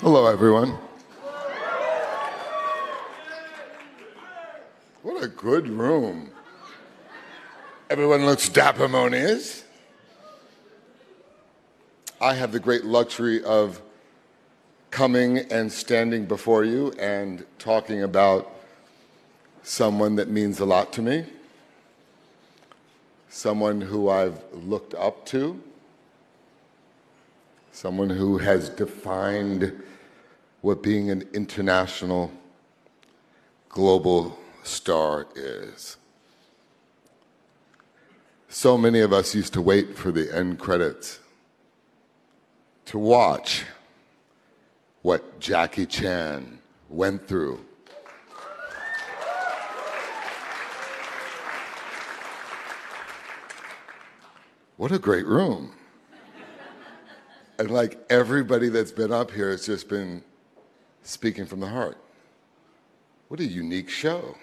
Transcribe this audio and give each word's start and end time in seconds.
Hello, 0.00 0.26
everyone. 0.26 0.76
What 5.02 5.22
a 5.22 5.28
good 5.28 5.68
room. 5.68 6.30
Everyone 7.88 8.26
looks 8.26 8.50
dappamonious. 8.50 9.62
I 12.20 12.34
have 12.34 12.50
the 12.50 12.58
great 12.58 12.84
luxury 12.84 13.42
of 13.44 13.80
coming 14.90 15.38
and 15.38 15.72
standing 15.72 16.26
before 16.26 16.64
you 16.64 16.92
and 16.98 17.46
talking 17.58 18.02
about 18.02 18.50
someone 19.62 20.16
that 20.16 20.28
means 20.28 20.58
a 20.58 20.66
lot 20.66 20.92
to 20.94 21.02
me, 21.02 21.24
someone 23.30 23.80
who 23.80 24.10
I've 24.10 24.42
looked 24.52 24.94
up 24.94 25.24
to, 25.26 25.62
someone 27.74 28.08
who 28.08 28.38
has 28.38 28.68
defined 28.68 29.82
what 30.60 30.80
being 30.80 31.10
an 31.10 31.28
international 31.34 32.30
global 33.68 34.38
star 34.62 35.26
is. 35.34 35.96
So 38.48 38.78
many 38.78 39.00
of 39.00 39.12
us 39.12 39.34
used 39.34 39.52
to 39.54 39.60
wait 39.60 39.98
for 39.98 40.12
the 40.12 40.32
end 40.32 40.60
credits 40.60 41.18
to 42.86 42.98
watch 43.00 43.64
what 45.02 45.40
Jackie 45.40 45.86
Chan 45.86 46.60
went 46.88 47.26
through. 47.26 47.58
What 54.76 54.92
a 54.92 54.98
great 55.00 55.26
room. 55.26 55.72
And 57.64 57.72
like 57.72 57.98
everybody 58.10 58.68
that's 58.68 58.92
been 58.92 59.10
up 59.10 59.30
here 59.30 59.48
has 59.50 59.64
just 59.64 59.88
been 59.88 60.22
speaking 61.02 61.46
from 61.46 61.60
the 61.60 61.66
heart. 61.66 61.96
What 63.28 63.40
a 63.40 63.44
unique 63.46 63.88
show. 63.88 64.36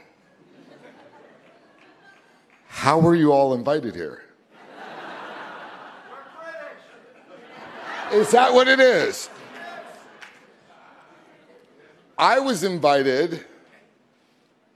How 2.66 2.98
were 2.98 3.14
you 3.14 3.32
all 3.32 3.54
invited 3.54 3.94
here? 3.94 4.24
Is 8.12 8.32
that 8.32 8.52
what 8.52 8.68
it 8.68 8.80
is? 8.80 9.30
I 12.18 12.40
was 12.40 12.64
invited 12.64 13.46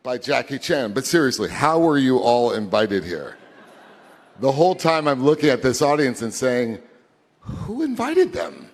by 0.03 0.20
Jackie 0.20 0.59
Chan, 0.59 0.94
but 0.94 1.08
seriously, 1.08 1.50
how 1.50 1.80
were 1.80 1.98
you 1.98 2.20
all 2.20 2.53
invited 2.53 3.03
here? 3.03 3.38
The 4.39 4.52
whole 4.52 4.75
time 4.75 5.08
I'm 5.08 5.23
looking 5.23 5.50
at 5.50 5.64
this 5.64 5.81
audience 5.81 6.22
and 6.22 6.31
saying, 6.31 6.80
who 7.66 7.81
invited 7.81 8.31
them? 8.31 8.69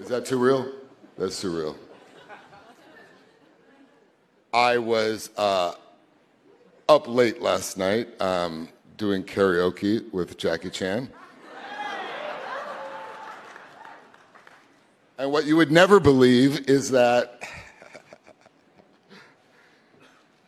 Is 0.00 0.08
that 0.08 0.24
too 0.24 0.38
real? 0.38 0.72
That's 1.18 1.38
too 1.38 1.54
real. 1.54 1.76
I 4.52 4.78
was 4.78 5.28
uh, 5.36 5.74
up 6.88 7.06
late 7.06 7.42
last 7.42 7.76
night 7.76 8.18
um, 8.18 8.70
doing 8.96 9.22
karaoke 9.22 10.10
with 10.10 10.38
Jackie 10.38 10.70
Chan. 10.70 11.10
And 15.18 15.30
what 15.30 15.44
you 15.44 15.56
would 15.56 15.70
never 15.70 16.00
believe 16.00 16.66
is 16.68 16.90
that 16.92 17.42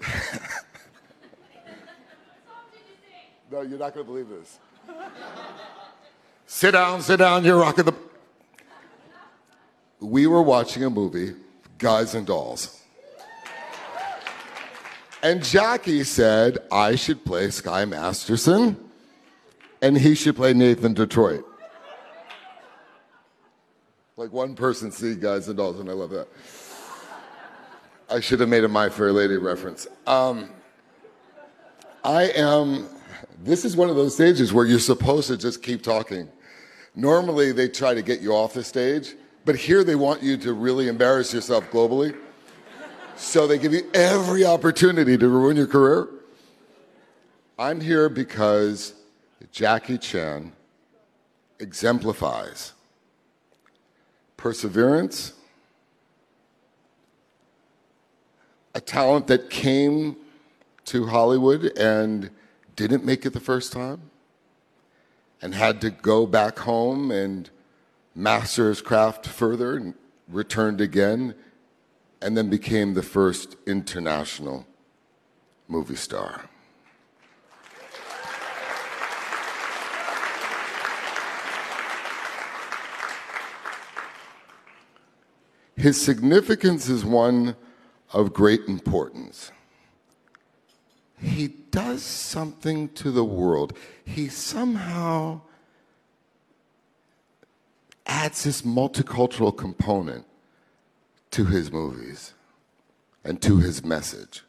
No, 3.53 3.61
you're 3.61 3.79
not 3.79 3.95
going 3.95 4.05
to 4.07 4.13
believe 4.13 4.31
this. 4.31 4.59
Sit 6.57 6.71
down, 6.71 7.03
sit 7.03 7.19
down, 7.19 7.45
you're 7.45 7.59
rocking 7.59 7.85
the. 7.85 7.95
We 10.01 10.27
were 10.27 10.41
watching 10.41 10.85
a 10.85 10.89
movie, 10.89 11.35
Guys 11.77 12.15
and 12.15 12.27
Dolls. 12.27 12.81
And 15.23 15.45
Jackie 15.45 16.03
said 16.03 16.57
I 16.73 16.95
should 16.95 17.27
play 17.27 17.51
Sky 17.51 17.85
Masterson 17.85 18.77
and 19.83 19.99
he 19.99 20.15
should 20.15 20.37
play 20.37 20.55
Nathan 20.55 20.95
Detroit. 20.95 21.45
Like 24.17 24.33
one 24.33 24.55
person 24.55 24.91
see 24.91 25.15
Guys 25.15 25.49
and 25.49 25.59
Dolls, 25.59 25.79
and 25.79 25.91
I 25.91 25.93
love 25.93 26.09
that. 26.11 26.27
I 28.09 28.21
should 28.21 28.41
have 28.41 28.49
made 28.49 28.65
a 28.65 28.69
My 28.69 28.89
Fair 28.89 29.13
Lady 29.13 29.37
reference. 29.37 29.87
Um, 30.07 30.49
I 32.03 32.29
am 32.29 32.89
this 33.43 33.67
is 33.67 33.77
one 33.77 33.91
of 33.91 33.97
those 33.97 34.15
stages 34.15 34.55
where 34.55 34.65
you're 34.65 34.79
supposed 34.79 35.29
to 35.29 35.37
just 35.37 35.63
keep 35.63 35.83
talking. 35.83 36.31
Normally, 36.97 37.53
they 37.53 37.69
try 37.69 37.93
to 37.93 38.01
get 38.01 38.23
you 38.23 38.33
off 38.33 38.55
the 38.55 38.65
stage, 38.65 39.15
but 39.45 39.55
here 39.55 39.85
they 39.85 39.95
want 39.95 40.23
you 40.23 40.39
to 40.39 40.55
really 40.55 40.89
embarrass 40.89 41.33
yourself 41.33 41.71
globally. 41.71 42.17
So 43.17 43.47
they 43.47 43.59
give 43.59 43.75
you 43.75 43.83
every 43.93 44.47
opportunity 44.47 45.19
to 45.19 45.29
ruin 45.29 45.59
your 45.59 45.67
career. 45.67 46.09
I'm 47.59 47.83
here 47.83 48.09
because 48.09 48.95
Jackie 49.53 49.99
Chan 49.99 50.53
exemplifies 51.59 52.73
perseverance, 54.39 55.35
a 58.75 58.81
talent 58.81 59.27
that 59.27 59.51
came 59.51 60.17
to 60.87 61.07
Hollywood 61.07 61.77
and 61.79 62.31
didn't 62.75 63.05
make 63.05 63.27
it 63.27 63.33
the 63.33 63.41
first 63.41 63.73
time 63.73 64.11
and 65.43 65.55
had 65.55 65.81
to 65.81 65.91
go 65.91 66.27
back 66.27 66.59
home 66.61 67.11
and 67.11 67.51
master 68.15 68.69
his 68.69 68.81
craft 68.81 69.27
further 69.27 69.77
and 69.77 69.95
returned 70.29 70.81
again 70.81 71.35
and 72.23 72.37
then 72.37 72.49
became 72.49 72.95
the 72.95 73.03
first 73.03 73.57
international 73.67 74.67
movie 75.69 75.97
star. 75.97 76.49
His 85.77 86.01
significance 86.01 86.89
is 86.89 87.05
one 87.05 87.55
of 88.13 88.33
great 88.33 88.63
importance 88.67 89.53
he 91.21 91.49
does 91.71 92.03
something 92.03 92.89
to 92.91 93.11
the 93.11 93.25
world. 93.25 93.77
He 94.05 94.29
somehow 94.29 95.41
adds 98.07 98.45
this 98.45 98.63
multicultural 98.63 99.57
component 99.57 100.25
to 101.33 101.47
his 101.47 101.73
movies 101.73 102.35
and 103.25 103.41
to 103.43 103.59
his 103.59 103.85
message. 103.85 104.43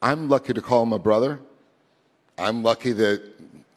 I'm 0.00 0.28
lucky 0.28 0.52
to 0.52 0.62
call 0.62 0.84
him 0.84 0.92
a 0.92 0.98
brother. 0.98 1.40
I'm 2.38 2.62
lucky 2.62 2.92
that 2.92 3.22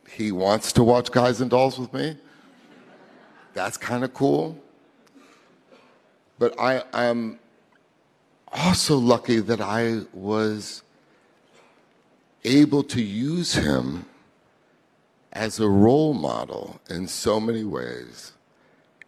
he 0.10 0.32
wants 0.32 0.72
to 0.74 0.84
watch 0.84 1.12
Guys 1.12 1.42
and 1.42 1.50
Dolls 1.50 1.80
with 1.80 1.94
me. 1.94 2.16
That's 3.54 3.76
kind 3.78 4.04
of 4.04 4.14
cool. 4.14 4.58
But 6.38 6.60
I, 6.60 6.84
am 6.94 7.40
also 8.52 8.98
lucky 8.98 9.40
that 9.40 9.62
I 9.62 10.02
was 10.14 10.84
able 12.44 12.84
to 12.84 13.02
use 13.02 13.54
him 13.54 14.06
as 15.34 15.60
a 15.60 15.68
role 15.68 16.14
model 16.14 16.82
in 16.90 17.08
so 17.08 17.40
many 17.40 17.64
ways 17.64 18.34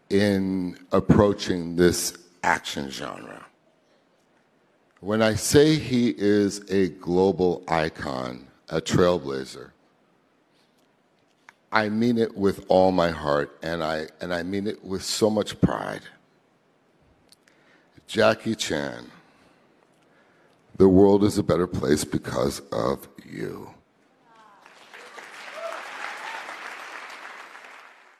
in 0.09 0.77
approaching 0.91 1.75
this 1.75 2.17
action 2.43 2.89
genre. 2.89 3.45
When 4.99 5.21
I 5.21 5.35
say 5.35 5.75
he 5.75 6.15
is 6.17 6.59
a 6.71 6.89
global 6.89 7.63
icon, 7.67 8.47
a 8.69 8.79
trailblazer, 8.79 9.71
I 11.71 11.89
mean 11.89 12.17
it 12.17 12.37
with 12.37 12.63
all 12.69 12.91
my 12.91 13.09
heart 13.09 13.57
and 13.63 13.83
I, 13.83 14.07
and 14.21 14.33
I 14.33 14.43
mean 14.43 14.67
it 14.67 14.85
with 14.85 15.03
so 15.03 15.29
much 15.29 15.59
pride. 15.59 16.03
Jackie 18.07 18.55
Chan 18.55 19.09
the 20.77 20.89
world 20.89 21.23
is 21.23 21.37
a 21.37 21.43
better 21.43 21.67
place 21.67 22.03
because 22.03 22.59
of 22.71 23.07
you. 23.25 23.73